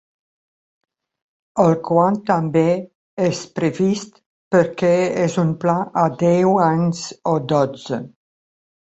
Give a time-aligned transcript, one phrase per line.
[1.63, 2.63] El quan també
[3.25, 4.15] és previst,
[4.55, 4.89] perquè
[5.25, 8.01] és un pla a deu anys o dotze.